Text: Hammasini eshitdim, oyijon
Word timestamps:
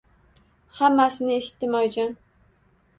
Hammasini 0.79 1.37
eshitdim, 1.43 1.81
oyijon 1.85 2.21